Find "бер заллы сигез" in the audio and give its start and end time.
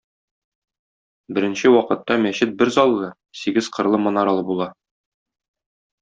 2.61-3.69